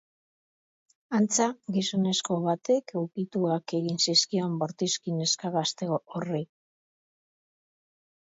[1.17, 6.43] Antza, gizonezko batek ukituak egin zizkion bortizki neska gazte horri.